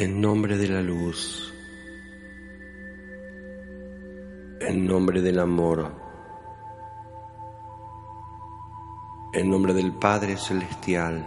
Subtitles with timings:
[0.00, 1.52] En nombre de la luz,
[4.60, 5.92] en nombre del amor,
[9.32, 11.26] en nombre del Padre Celestial,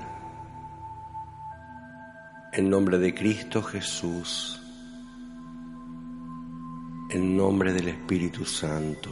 [2.53, 4.57] en nombre de Cristo Jesús,
[7.09, 9.09] en nombre del Espíritu Santo.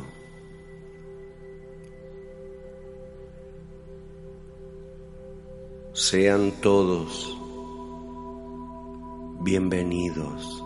[5.91, 7.38] Sean todos
[9.49, 10.63] bienvenidos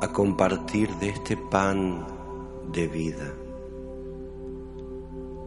[0.00, 2.06] a compartir de este pan
[2.72, 3.34] de vida,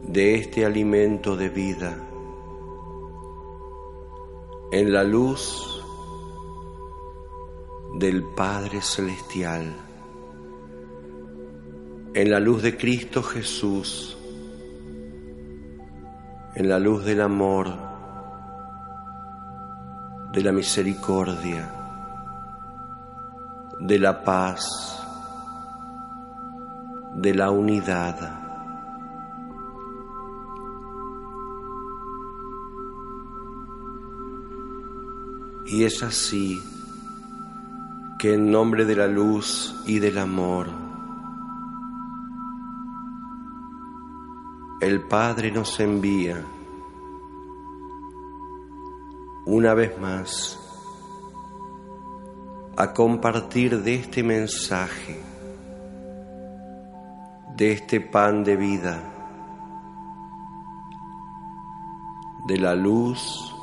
[0.04, 1.98] de este alimento de vida,
[4.70, 5.84] en la luz
[7.98, 9.74] del Padre Celestial,
[12.14, 14.16] en la luz de Cristo Jesús,
[16.54, 17.93] en la luz del amor,
[20.34, 21.70] de la misericordia,
[23.78, 24.66] de la paz,
[27.14, 28.40] de la unidad.
[35.66, 36.60] Y es así
[38.18, 40.66] que en nombre de la luz y del amor,
[44.80, 46.44] el Padre nos envía
[49.46, 50.58] una vez más
[52.76, 55.20] a compartir de este mensaje,
[57.56, 59.02] de este pan de vida,
[62.46, 63.54] de la luz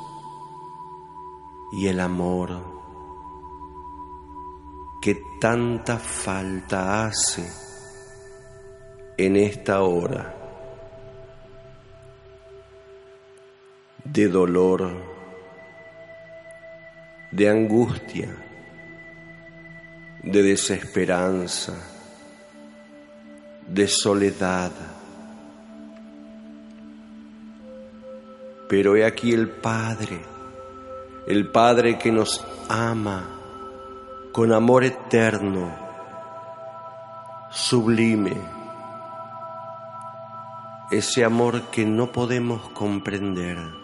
[1.72, 2.50] y el amor
[5.00, 7.44] que tanta falta hace
[9.16, 10.34] en esta hora
[14.04, 15.11] de dolor
[17.32, 18.28] de angustia,
[20.22, 21.72] de desesperanza,
[23.66, 24.70] de soledad.
[28.68, 30.20] Pero he aquí el Padre,
[31.26, 33.24] el Padre que nos ama
[34.30, 35.74] con amor eterno,
[37.50, 38.36] sublime,
[40.90, 43.81] ese amor que no podemos comprender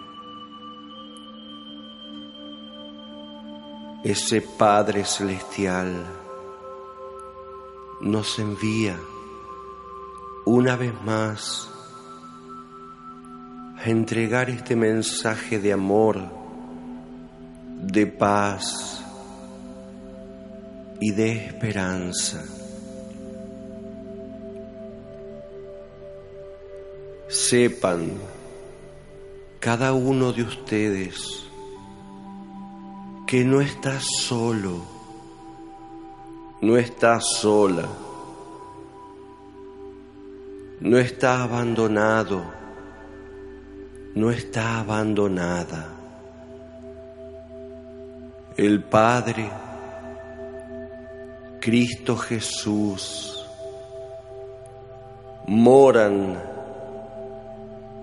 [4.05, 6.07] ese Padre Celestial
[8.01, 8.97] nos envía
[10.45, 11.69] una vez más
[13.77, 16.21] a entregar este mensaje de amor,
[17.83, 19.03] de paz
[21.01, 22.45] y de esperanza.
[27.27, 28.13] Sepan
[29.59, 31.48] cada uno de ustedes
[33.29, 34.81] que no estás solo,
[36.63, 37.87] no estás sola,
[40.81, 42.43] no está abandonado,
[44.15, 45.89] no está abandonada.
[48.57, 49.51] El Padre,
[51.61, 53.47] Cristo Jesús,
[55.47, 56.43] moran,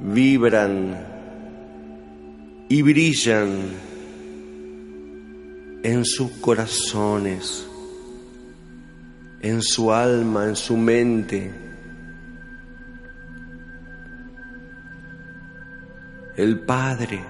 [0.01, 1.03] vibran
[2.69, 3.94] y brillan
[5.85, 7.63] en sus corazones,
[9.39, 11.51] en su alma, en su mente.
[16.35, 17.23] El Padre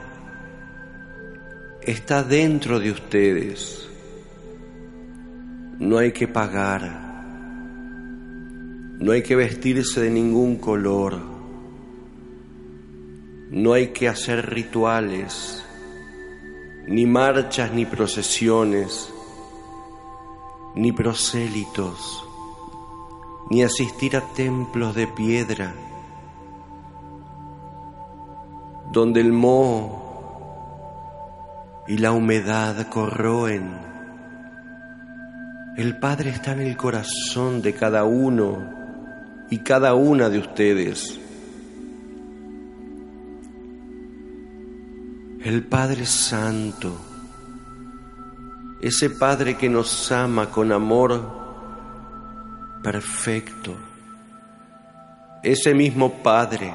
[1.82, 3.90] está dentro de ustedes.
[5.78, 6.82] No hay que pagar,
[9.00, 11.20] no hay que vestirse de ningún color,
[13.52, 15.65] no hay que hacer rituales
[16.88, 19.12] ni marchas ni procesiones,
[20.76, 22.24] ni prosélitos,
[23.50, 25.74] ni asistir a templos de piedra,
[28.92, 30.04] donde el moho
[31.88, 33.96] y la humedad corroen.
[35.78, 38.76] El Padre está en el corazón de cada uno
[39.50, 41.20] y cada una de ustedes.
[45.46, 46.92] El Padre Santo,
[48.82, 51.22] ese Padre que nos ama con amor
[52.82, 53.76] perfecto,
[55.44, 56.74] ese mismo Padre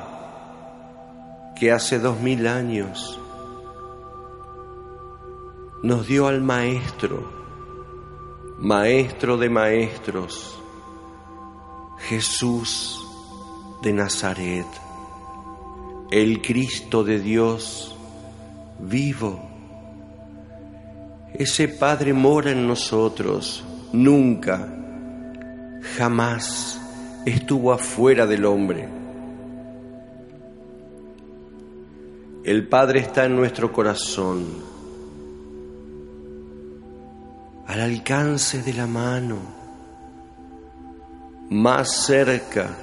[1.59, 3.21] que hace dos mil años
[5.83, 7.29] nos dio al Maestro,
[8.61, 10.63] Maestro de Maestros,
[12.09, 13.05] Jesús
[13.83, 14.69] de Nazaret,
[16.13, 17.97] el Cristo de Dios,
[18.83, 19.41] vivo,
[21.35, 24.69] ese Padre mora en nosotros, nunca,
[25.97, 26.81] jamás
[27.25, 28.89] estuvo afuera del hombre.
[32.45, 34.47] El Padre está en nuestro corazón,
[37.67, 39.37] al alcance de la mano,
[41.51, 42.77] más cerca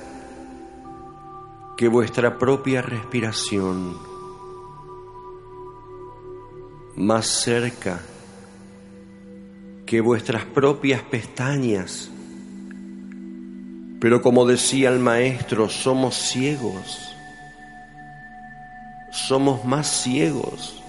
[1.76, 4.17] que vuestra propia respiración,
[6.98, 8.00] más cerca
[9.86, 12.10] que vuestras propias pestañas.
[14.02, 17.16] Pero como decía el maestro, somos ciegos,
[19.12, 20.84] somos más ciegos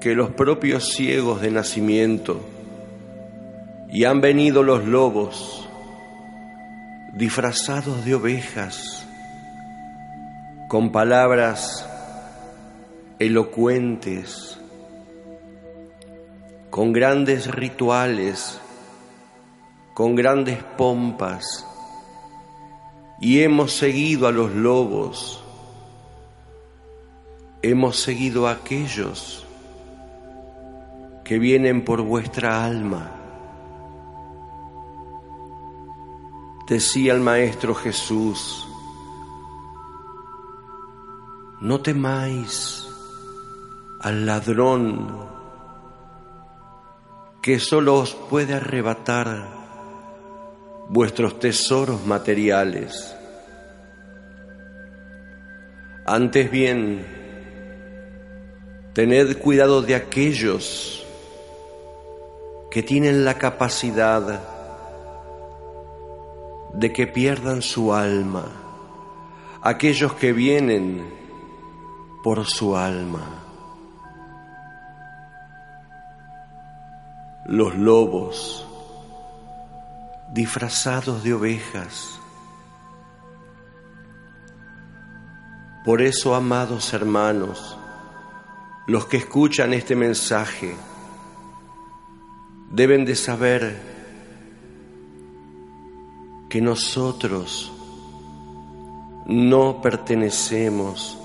[0.00, 2.40] que los propios ciegos de nacimiento.
[3.90, 5.68] Y han venido los lobos
[7.14, 9.06] disfrazados de ovejas,
[10.68, 11.88] con palabras
[13.18, 14.58] elocuentes,
[16.70, 18.60] con grandes rituales,
[19.94, 21.66] con grandes pompas,
[23.20, 25.42] y hemos seguido a los lobos,
[27.62, 29.46] hemos seguido a aquellos
[31.24, 33.16] que vienen por vuestra alma
[36.66, 38.66] Decía el Maestro Jesús,
[41.60, 42.85] no temáis
[44.06, 45.26] al ladrón
[47.42, 49.48] que solo os puede arrebatar
[50.88, 53.16] vuestros tesoros materiales.
[56.04, 57.04] Antes bien,
[58.92, 61.04] tened cuidado de aquellos
[62.70, 64.40] que tienen la capacidad
[66.74, 68.46] de que pierdan su alma,
[69.62, 71.12] aquellos que vienen
[72.22, 73.45] por su alma.
[77.48, 78.66] Los lobos
[80.32, 82.20] disfrazados de ovejas.
[85.84, 87.78] Por eso, amados hermanos,
[88.86, 90.74] los que escuchan este mensaje
[92.70, 93.80] deben de saber
[96.48, 97.72] que nosotros
[99.26, 101.18] no pertenecemos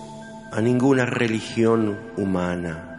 [0.51, 2.90] a ninguna religión humana.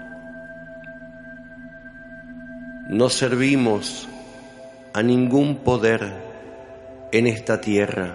[2.92, 4.06] No servimos
[4.92, 6.12] a ningún poder
[7.10, 8.14] en esta tierra.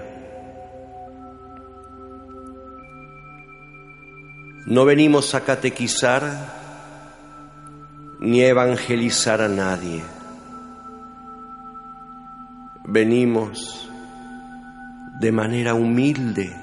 [4.68, 6.22] No venimos a catequizar
[8.20, 10.04] ni a evangelizar a nadie.
[12.86, 13.90] Venimos
[15.20, 16.56] de manera humilde,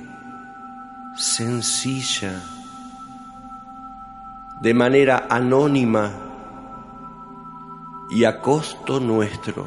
[1.16, 2.40] sencilla,
[4.62, 6.23] de manera anónima
[8.10, 9.66] y a costo nuestro.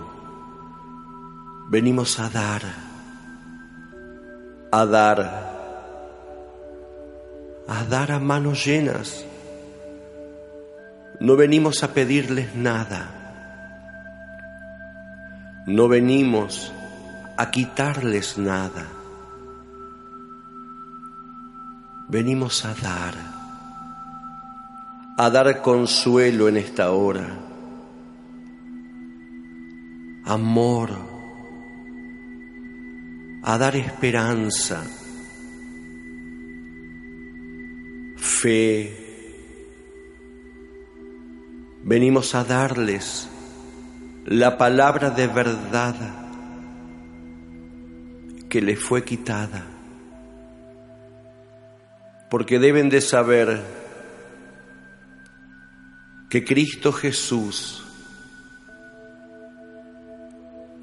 [1.69, 2.61] Venimos a dar,
[4.71, 5.19] a dar,
[7.67, 9.25] a dar a manos llenas.
[11.19, 13.13] No venimos a pedirles nada.
[15.65, 16.71] No venimos
[17.35, 18.87] a quitarles nada.
[22.09, 23.15] Venimos a dar,
[25.17, 27.27] a dar consuelo en esta hora,
[30.27, 30.89] amor,
[33.43, 34.83] a dar esperanza,
[38.17, 39.05] fe.
[41.83, 43.29] Venimos a darles
[44.25, 45.95] la palabra de verdad
[48.49, 49.65] que le fue quitada.
[52.29, 53.63] Porque deben de saber
[56.29, 57.86] que Cristo Jesús,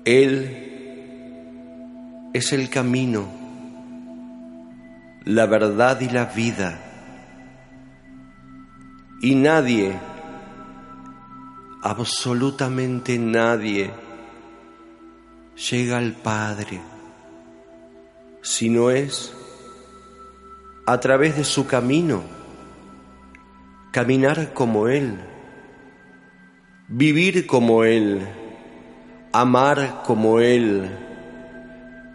[0.04, 0.70] Él
[2.32, 3.26] es el camino,
[5.24, 6.80] la verdad y la vida.
[9.22, 9.98] Y nadie,
[11.82, 13.90] absolutamente nadie,
[15.70, 16.80] llega al Padre
[18.44, 19.32] sino es
[20.86, 22.22] a través de su camino,
[23.90, 25.18] caminar como Él,
[26.88, 28.28] vivir como Él,
[29.34, 30.88] amar como Él,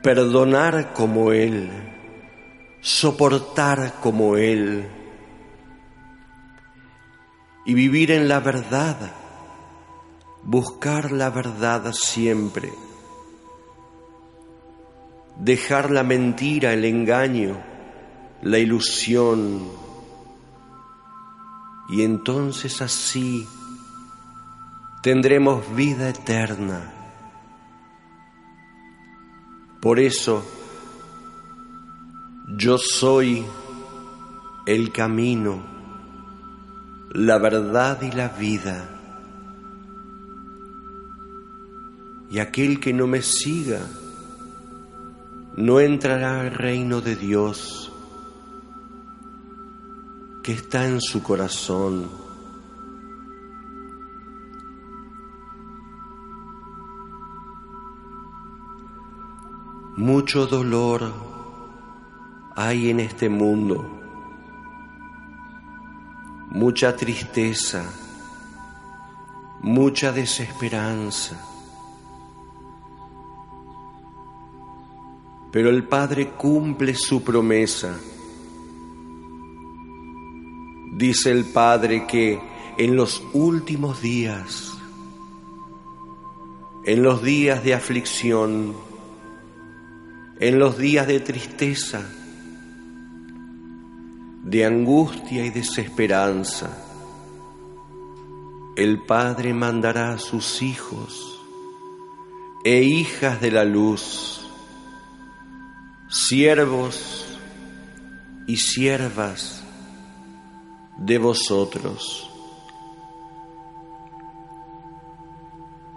[0.01, 1.69] perdonar como Él,
[2.81, 4.87] soportar como Él
[7.65, 8.97] y vivir en la verdad,
[10.43, 12.71] buscar la verdad siempre
[15.39, 17.57] dejar la mentira, el engaño,
[18.41, 19.67] la ilusión.
[21.89, 23.47] Y entonces así
[25.01, 26.98] tendremos vida eterna.
[29.81, 30.45] Por eso,
[32.47, 33.45] yo soy
[34.65, 35.63] el camino,
[37.11, 38.89] la verdad y la vida.
[42.29, 43.79] Y aquel que no me siga
[45.55, 47.91] no entrará al reino de Dios
[50.43, 52.28] que está en su corazón.
[59.99, 61.11] Mucho dolor
[62.55, 63.85] hay en este mundo,
[66.51, 67.83] mucha tristeza,
[69.61, 71.45] mucha desesperanza.
[75.51, 77.99] Pero el Padre cumple su promesa.
[80.93, 82.39] Dice el Padre que
[82.77, 84.77] en los últimos días,
[86.85, 88.88] en los días de aflicción,
[90.39, 92.01] en los días de tristeza,
[94.43, 96.77] de angustia y desesperanza,
[98.77, 101.41] el Padre mandará a sus hijos
[102.63, 104.49] e hijas de la luz,
[106.09, 107.37] siervos
[108.47, 109.61] y siervas
[110.97, 112.29] de vosotros,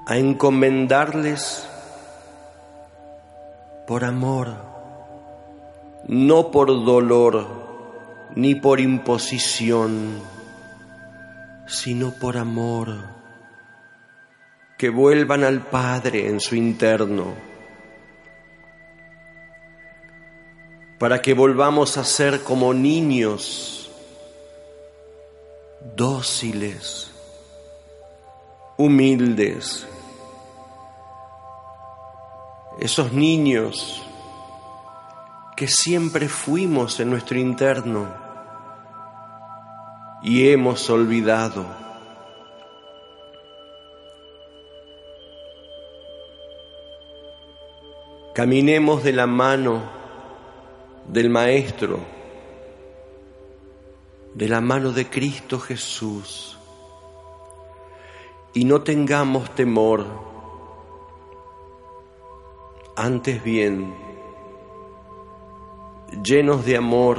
[0.06, 1.68] a encomendarles
[3.86, 4.54] por amor,
[6.06, 7.62] no por dolor
[8.34, 10.20] ni por imposición,
[11.66, 12.96] sino por amor,
[14.78, 17.34] que vuelvan al Padre en su interno,
[20.98, 23.90] para que volvamos a ser como niños
[25.96, 27.10] dóciles,
[28.76, 29.86] humildes,
[32.79, 34.02] esos niños
[35.57, 38.09] que siempre fuimos en nuestro interno
[40.23, 41.67] y hemos olvidado.
[48.35, 49.83] Caminemos de la mano
[51.07, 52.00] del Maestro,
[54.35, 56.57] de la mano de Cristo Jesús,
[58.55, 60.31] y no tengamos temor
[63.02, 63.92] antes bien,
[66.23, 67.18] llenos de amor,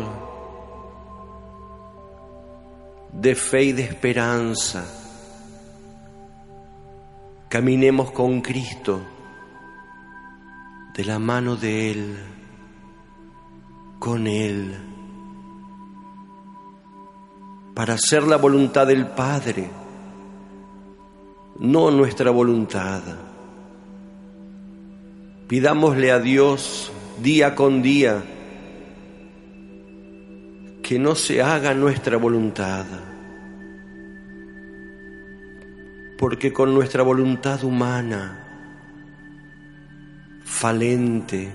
[3.12, 4.86] de fe y de esperanza,
[7.50, 9.02] caminemos con Cristo
[10.96, 12.18] de la mano de Él,
[14.00, 14.80] con Él,
[17.76, 19.70] para hacer la voluntad del Padre,
[21.60, 23.33] no nuestra voluntad.
[25.48, 28.24] Pidámosle a Dios día con día
[30.82, 32.86] que no se haga nuestra voluntad,
[36.18, 38.40] porque con nuestra voluntad humana,
[40.44, 41.52] falente,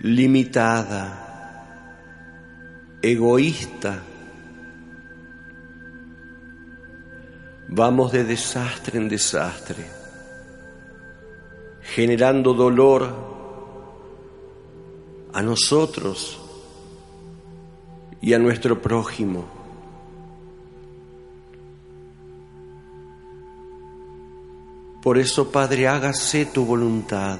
[0.00, 1.20] limitada,
[3.00, 4.02] egoísta,
[7.68, 10.03] vamos de desastre en desastre
[11.84, 13.14] generando dolor
[15.32, 16.40] a nosotros
[18.20, 19.44] y a nuestro prójimo.
[25.02, 27.38] Por eso, Padre, hágase tu voluntad,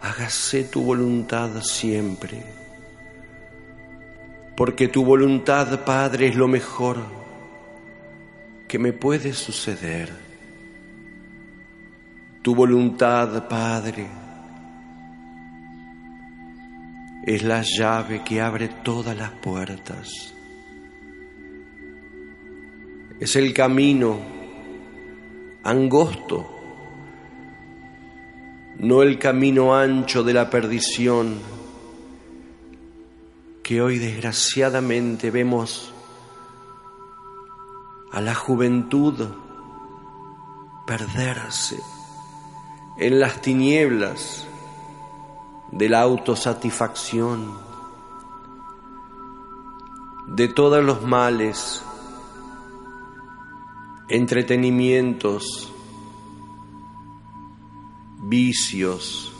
[0.00, 2.42] hágase tu voluntad siempre,
[4.56, 6.96] porque tu voluntad, Padre, es lo mejor
[8.66, 10.25] que me puede suceder
[12.46, 14.06] tu voluntad, Padre,
[17.24, 20.32] es la llave que abre todas las puertas.
[23.18, 24.20] Es el camino
[25.64, 26.48] angosto,
[28.78, 31.40] no el camino ancho de la perdición
[33.64, 35.92] que hoy desgraciadamente vemos
[38.12, 39.30] a la juventud
[40.86, 41.95] perderse
[42.98, 44.46] en las tinieblas
[45.70, 47.52] de la autosatisfacción,
[50.28, 51.84] de todos los males,
[54.08, 55.72] entretenimientos,
[58.22, 59.32] vicios,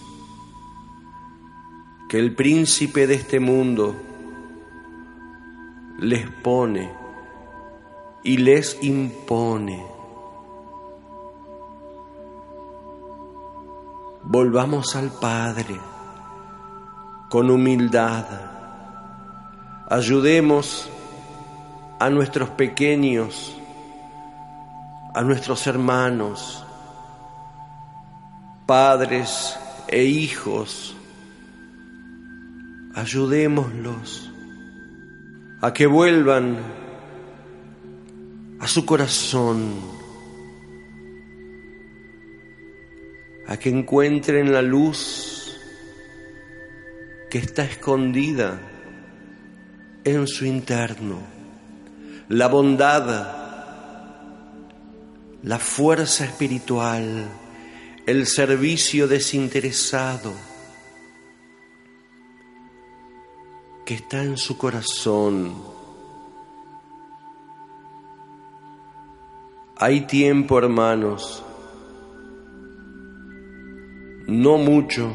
[2.09, 3.97] que el príncipe de este mundo
[5.99, 6.93] les pone
[8.23, 9.96] y les impone
[14.37, 15.81] volvamos al Padre
[17.31, 18.27] con humildad.
[19.89, 20.91] Ayudemos
[21.99, 23.57] a nuestros pequeños,
[25.15, 26.63] a nuestros hermanos,
[28.67, 30.95] padres e hijos.
[32.95, 34.31] Ayudémoslos
[35.63, 36.59] a que vuelvan
[38.61, 39.96] a su corazón,
[43.47, 45.57] a que encuentren la luz
[47.31, 48.61] que está escondida
[50.05, 51.19] en su interno,
[52.29, 53.47] la bondad,
[55.43, 57.29] la fuerza espiritual,
[58.07, 60.33] el servicio desinteresado
[63.85, 65.55] que está en su corazón.
[69.77, 71.46] Hay tiempo, hermanos,
[74.27, 75.15] no mucho,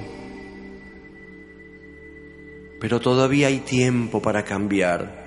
[2.80, 5.22] pero todavía hay tiempo para cambiar.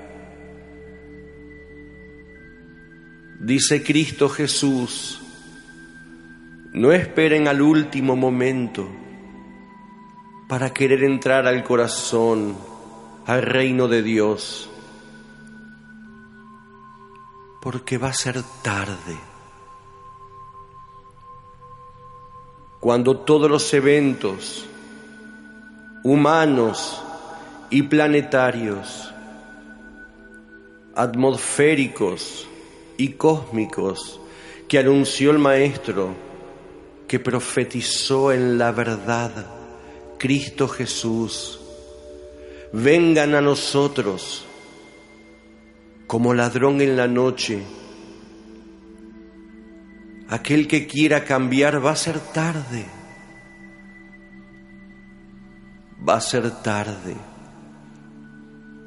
[3.40, 5.20] Dice Cristo Jesús,
[6.72, 8.88] no esperen al último momento
[10.48, 12.56] para querer entrar al corazón
[13.26, 14.70] al reino de Dios,
[17.62, 19.33] porque va a ser tarde.
[22.84, 24.66] Cuando todos los eventos
[26.02, 27.02] humanos
[27.70, 29.10] y planetarios,
[30.94, 32.46] atmosféricos
[32.98, 34.20] y cósmicos
[34.68, 36.10] que anunció el Maestro,
[37.08, 39.32] que profetizó en la verdad,
[40.18, 41.60] Cristo Jesús,
[42.70, 44.44] vengan a nosotros
[46.06, 47.62] como ladrón en la noche.
[50.28, 52.86] Aquel que quiera cambiar va a ser tarde.
[56.06, 57.16] Va a ser tarde.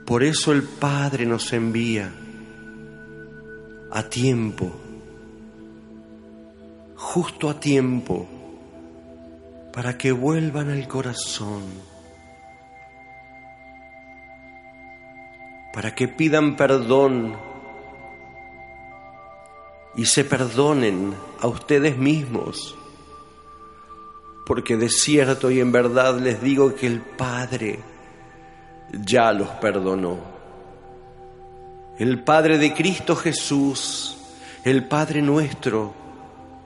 [0.06, 2.12] Por eso el Padre nos envía
[3.92, 4.72] a tiempo,
[6.96, 8.28] justo a tiempo,
[9.74, 11.64] para que vuelvan al corazón
[15.78, 17.38] para que pidan perdón
[19.98, 22.78] y se perdonen a ustedes mismos,
[24.46, 27.80] porque de cierto y en verdad les digo que el Padre
[28.94, 30.20] ya los perdonó.
[32.00, 34.16] El Padre de Cristo Jesús,
[34.64, 35.94] el Padre nuestro,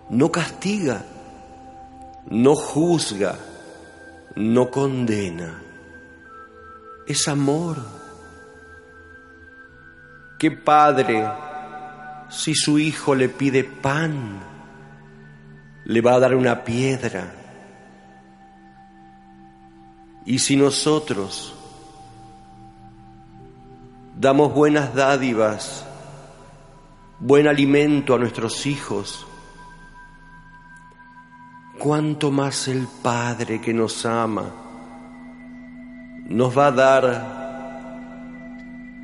[0.10, 1.04] no castiga,
[2.30, 3.40] no juzga,
[4.36, 5.64] no condena.
[7.08, 7.78] Es amor
[10.42, 11.24] ¿Qué padre,
[12.32, 14.40] si su hijo le pide pan,
[15.86, 17.36] le va a dar una piedra?
[20.26, 21.54] Y si nosotros
[24.18, 25.86] damos buenas dádivas,
[27.20, 29.28] buen alimento a nuestros hijos,
[31.78, 34.62] cuánto más el Padre que nos ama
[36.32, 37.42] nos va a dar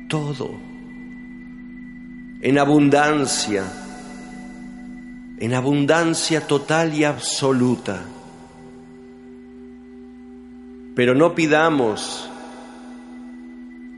[0.08, 0.58] todo
[2.40, 3.64] en abundancia,
[5.38, 8.04] en abundancia total y absoluta.
[10.94, 12.28] Pero no pidamos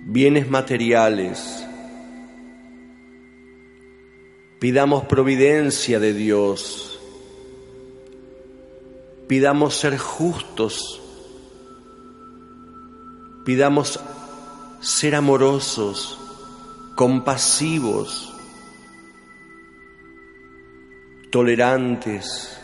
[0.07, 1.67] bienes materiales,
[4.59, 6.99] pidamos providencia de Dios,
[9.29, 11.01] pidamos ser justos,
[13.45, 14.01] pidamos
[14.81, 16.19] ser amorosos,
[16.95, 18.30] compasivos,
[21.31, 22.59] tolerantes,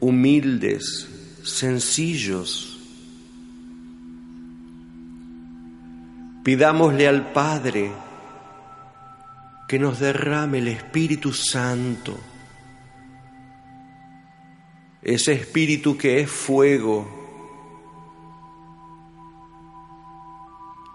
[0.00, 1.08] humildes,
[1.44, 2.68] sencillos.
[6.42, 7.92] Pidámosle al Padre
[9.68, 12.18] que nos derrame el Espíritu Santo,
[15.02, 17.20] ese Espíritu que es fuego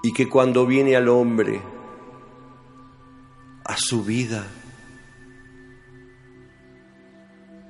[0.04, 1.62] y que cuando viene al hombre,
[3.66, 4.46] a su vida,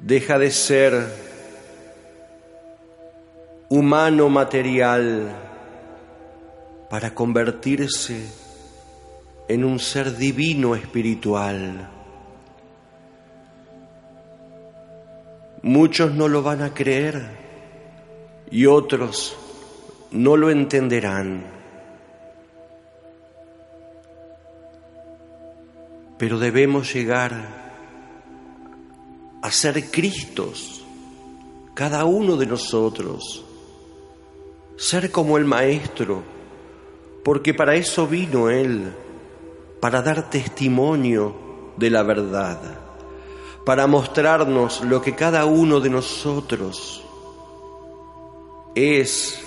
[0.07, 1.05] deja de ser
[3.67, 5.35] humano material
[6.89, 8.25] para convertirse
[9.49, 11.89] en un ser divino espiritual.
[15.61, 17.27] Muchos no lo van a creer
[18.49, 19.37] y otros
[20.11, 21.43] no lo entenderán.
[26.17, 27.66] Pero debemos llegar
[29.41, 30.83] a ser Cristos
[31.73, 33.45] cada uno de nosotros,
[34.77, 36.23] ser como el Maestro,
[37.23, 38.91] porque para eso vino Él,
[39.79, 41.35] para dar testimonio
[41.77, 42.59] de la verdad,
[43.63, 47.03] para mostrarnos lo que cada uno de nosotros
[48.73, 49.39] es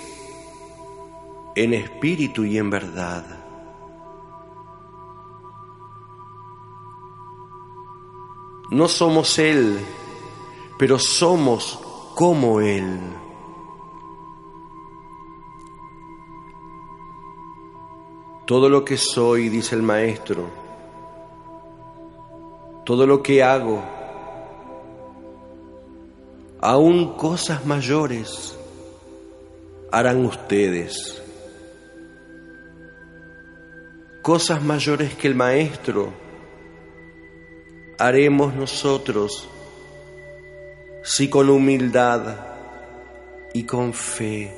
[1.55, 3.40] en espíritu y en verdad.
[8.71, 9.79] No somos Él,
[10.79, 11.77] pero somos
[12.15, 12.99] como Él.
[18.47, 20.45] Todo lo que soy, dice el Maestro,
[22.85, 23.83] todo lo que hago,
[26.61, 28.57] aún cosas mayores,
[29.91, 31.21] harán ustedes.
[34.21, 36.30] Cosas mayores que el Maestro
[38.01, 39.47] haremos nosotros
[41.03, 42.35] si con humildad
[43.53, 44.51] y con fe.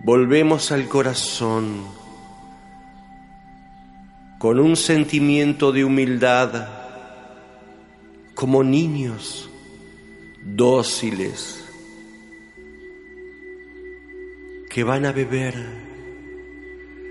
[0.00, 1.84] Volvemos al corazón
[4.38, 6.68] con un sentimiento de humildad
[8.34, 9.50] como niños
[10.42, 11.64] dóciles
[14.70, 15.54] que van a beber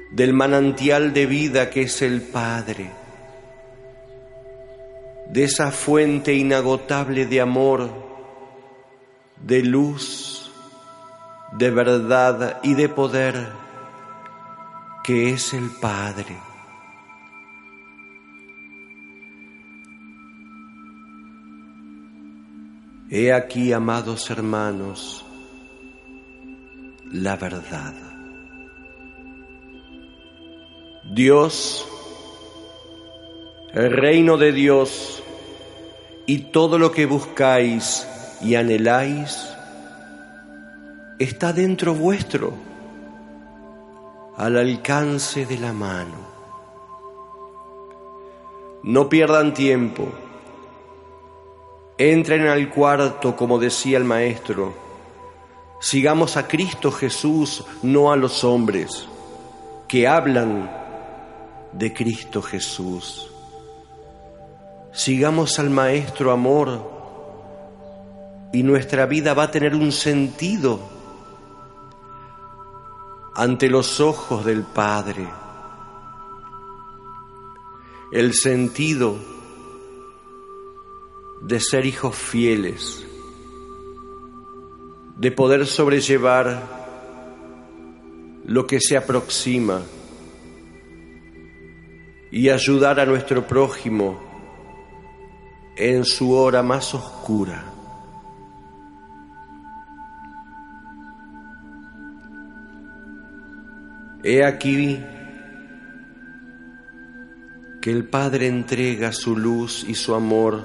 [0.10, 3.07] del manantial de vida que es el Padre
[5.30, 7.90] de esa fuente inagotable de amor,
[9.42, 10.52] de luz,
[11.58, 13.48] de verdad y de poder
[15.04, 16.38] que es el Padre.
[23.10, 25.26] He aquí, amados hermanos,
[27.10, 27.94] la verdad.
[31.14, 31.88] Dios
[33.74, 35.24] el reino de Dios
[36.26, 38.08] y todo lo que buscáis
[38.42, 39.50] y anheláis
[41.20, 42.54] está dentro vuestro,
[44.38, 46.28] al alcance de la mano.
[48.84, 50.10] No pierdan tiempo.
[51.98, 54.74] Entren al cuarto, como decía el Maestro.
[55.80, 59.08] Sigamos a Cristo Jesús, no a los hombres,
[59.88, 60.70] que hablan
[61.74, 63.32] de Cristo Jesús.
[64.94, 66.98] Sigamos al Maestro Amor
[68.54, 70.80] y nuestra vida va a tener un sentido
[73.36, 75.28] ante los ojos del Padre.
[78.12, 79.18] El sentido
[81.42, 83.06] de ser hijos fieles,
[85.18, 86.64] de poder sobrellevar
[88.46, 89.82] lo que se aproxima
[92.32, 94.27] y ayudar a nuestro prójimo
[95.78, 97.64] en su hora más oscura.
[104.24, 105.00] He aquí
[107.80, 110.64] que el Padre entrega su luz y su amor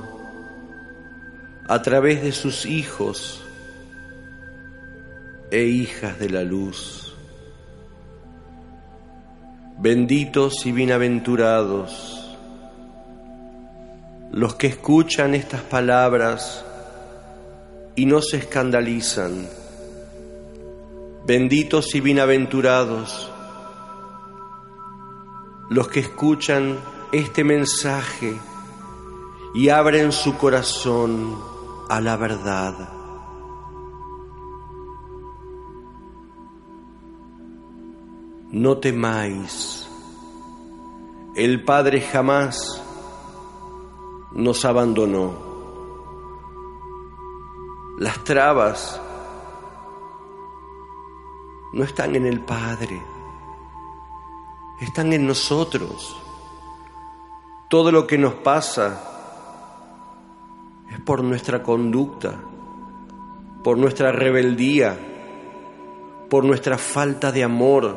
[1.68, 3.44] a través de sus hijos
[5.50, 7.14] e hijas de la luz.
[9.78, 12.21] Benditos y bienaventurados
[14.32, 16.64] los que escuchan estas palabras
[17.94, 19.46] y no se escandalizan,
[21.26, 23.30] benditos y bienaventurados,
[25.68, 26.78] los que escuchan
[27.12, 28.34] este mensaje
[29.54, 31.38] y abren su corazón
[31.90, 32.88] a la verdad.
[38.50, 39.86] No temáis,
[41.36, 42.82] el Padre jamás
[44.34, 45.32] nos abandonó.
[47.98, 49.00] Las trabas
[51.72, 53.02] no están en el Padre,
[54.80, 56.16] están en nosotros.
[57.68, 59.08] Todo lo que nos pasa
[60.90, 62.40] es por nuestra conducta,
[63.62, 64.98] por nuestra rebeldía,
[66.28, 67.94] por nuestra falta de amor,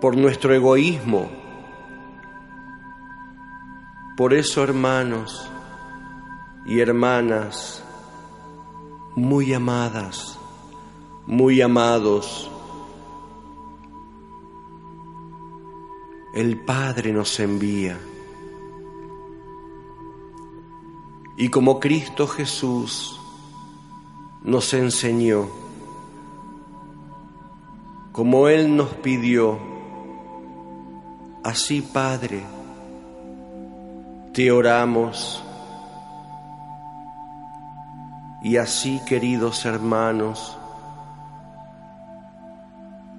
[0.00, 1.41] por nuestro egoísmo
[4.16, 5.50] por eso, hermanos
[6.66, 7.82] y hermanas,
[9.16, 10.38] muy amadas,
[11.26, 12.50] muy amados,
[16.34, 17.98] el Padre nos envía.
[21.36, 23.18] Y como Cristo Jesús
[24.42, 25.48] nos enseñó,
[28.12, 29.58] como Él nos pidió,
[31.42, 32.44] así Padre,
[34.32, 35.42] te oramos.
[38.42, 40.58] Y así, queridos hermanos,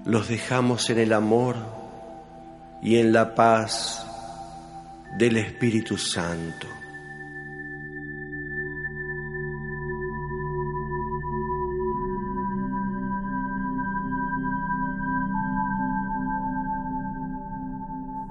[0.05, 1.55] los dejamos en el amor
[2.81, 4.05] y en la paz
[5.17, 6.67] del Espíritu Santo.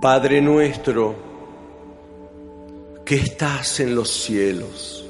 [0.01, 1.32] Padre nuestro,
[3.05, 5.05] que estás en los cielos,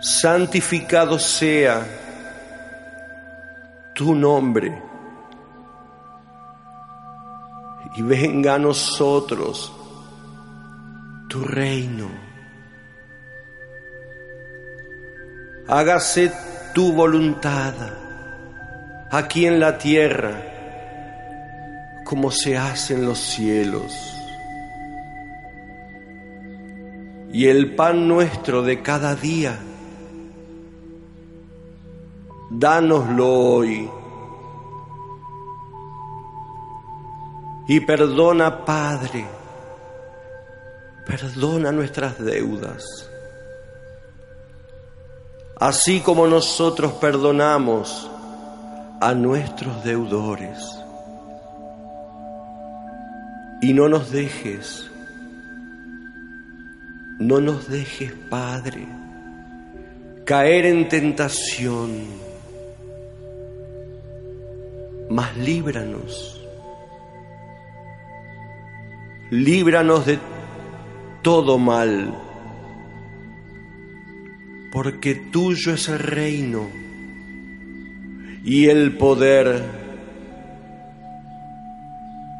[0.00, 1.86] santificado sea
[3.94, 4.82] tu nombre.
[7.94, 9.70] Y venga a nosotros
[11.28, 12.10] tu reino.
[15.68, 16.32] Hágase
[16.74, 17.74] tu voluntad
[19.10, 20.51] aquí en la tierra
[22.12, 23.90] como se hace en los cielos.
[27.32, 29.58] Y el pan nuestro de cada día,
[32.50, 33.90] dánoslo hoy.
[37.68, 39.24] Y perdona, Padre,
[41.06, 43.08] perdona nuestras deudas,
[45.58, 48.10] así como nosotros perdonamos
[49.00, 50.81] a nuestros deudores
[53.62, 54.90] y no nos dejes,
[57.20, 58.88] no nos dejes, Padre,
[60.24, 62.06] caer en tentación,
[65.08, 66.44] mas líbranos,
[69.30, 70.18] líbranos de
[71.22, 72.12] todo mal,
[74.72, 76.68] porque tuyo es el reino
[78.42, 79.62] y el poder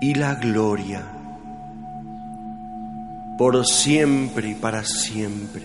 [0.00, 1.11] y la gloria
[3.36, 5.62] por siempre y para siempre,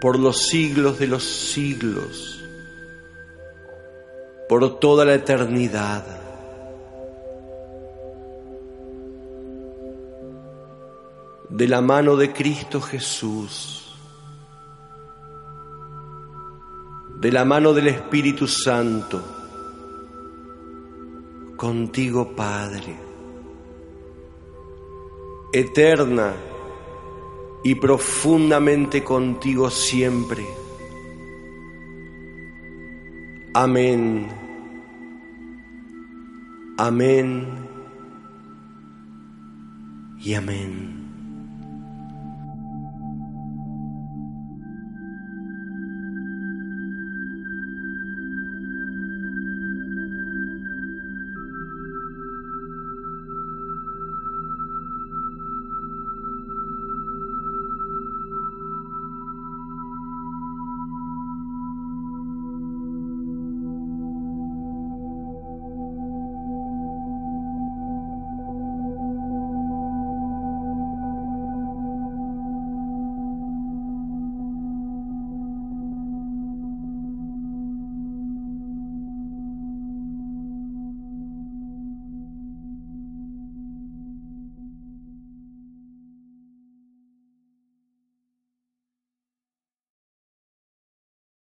[0.00, 2.44] por los siglos de los siglos,
[4.48, 6.04] por toda la eternidad.
[11.48, 13.96] De la mano de Cristo Jesús,
[17.18, 19.22] de la mano del Espíritu Santo,
[21.56, 23.05] contigo Padre
[25.58, 26.34] eterna
[27.64, 30.46] y profundamente contigo siempre.
[33.54, 34.28] Amén.
[36.76, 37.46] Amén.
[40.18, 41.05] Y amén.